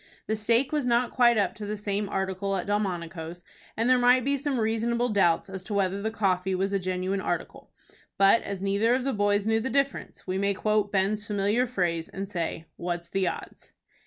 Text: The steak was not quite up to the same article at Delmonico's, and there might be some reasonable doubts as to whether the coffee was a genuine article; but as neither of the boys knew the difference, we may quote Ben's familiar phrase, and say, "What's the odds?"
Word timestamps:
The 0.25 0.35
steak 0.35 0.71
was 0.71 0.87
not 0.87 1.11
quite 1.11 1.37
up 1.37 1.53
to 1.53 1.65
the 1.67 1.77
same 1.77 2.09
article 2.09 2.55
at 2.55 2.65
Delmonico's, 2.65 3.43
and 3.77 3.87
there 3.87 3.99
might 3.99 4.25
be 4.25 4.35
some 4.35 4.59
reasonable 4.59 5.09
doubts 5.09 5.47
as 5.47 5.63
to 5.65 5.75
whether 5.75 6.01
the 6.01 6.09
coffee 6.09 6.55
was 6.55 6.73
a 6.73 6.79
genuine 6.79 7.21
article; 7.21 7.69
but 8.17 8.41
as 8.41 8.63
neither 8.63 8.95
of 8.95 9.03
the 9.03 9.13
boys 9.13 9.45
knew 9.45 9.59
the 9.59 9.69
difference, 9.69 10.25
we 10.25 10.39
may 10.39 10.55
quote 10.55 10.91
Ben's 10.91 11.27
familiar 11.27 11.67
phrase, 11.67 12.09
and 12.09 12.27
say, 12.27 12.65
"What's 12.77 13.09
the 13.09 13.27
odds?" 13.27 13.73